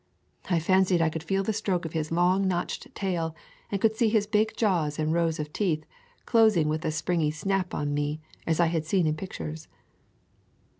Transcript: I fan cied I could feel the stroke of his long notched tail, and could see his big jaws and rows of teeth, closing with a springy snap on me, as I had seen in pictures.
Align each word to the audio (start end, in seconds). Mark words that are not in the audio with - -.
I 0.49 0.57
fan 0.57 0.83
cied 0.83 0.99
I 0.99 1.11
could 1.11 1.21
feel 1.21 1.43
the 1.43 1.53
stroke 1.53 1.85
of 1.85 1.93
his 1.93 2.11
long 2.11 2.47
notched 2.47 2.87
tail, 2.95 3.35
and 3.71 3.79
could 3.79 3.95
see 3.95 4.09
his 4.09 4.25
big 4.25 4.57
jaws 4.57 4.97
and 4.97 5.13
rows 5.13 5.39
of 5.39 5.53
teeth, 5.53 5.85
closing 6.25 6.67
with 6.67 6.83
a 6.83 6.89
springy 6.89 7.29
snap 7.29 7.75
on 7.75 7.93
me, 7.93 8.19
as 8.47 8.59
I 8.59 8.65
had 8.65 8.83
seen 8.87 9.05
in 9.05 9.15
pictures. 9.15 9.67